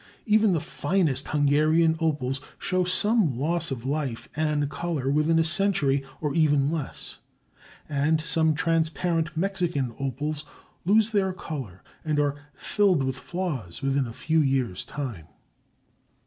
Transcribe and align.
Even 0.25 0.51
the 0.53 0.59
finest 0.59 1.27
Hungarian 1.27 1.95
opals 1.99 2.41
show 2.57 2.83
some 2.85 3.37
loss 3.39 3.69
of 3.69 3.85
life 3.85 4.27
and 4.35 4.67
color 4.67 5.11
within 5.11 5.37
a 5.37 5.43
century 5.43 6.03
or 6.19 6.33
even 6.33 6.71
less, 6.71 7.19
and 7.87 8.19
some 8.19 8.55
transparent 8.55 9.37
Mexican 9.37 9.93
opals 9.99 10.43
lose 10.85 11.11
their 11.11 11.33
color 11.33 11.83
and 12.03 12.19
are 12.19 12.35
filled 12.55 13.03
with 13.03 13.15
flaws 13.15 13.83
within 13.83 14.07
a 14.07 14.11
few 14.13 14.39
years' 14.41 14.83
time. 14.83 15.27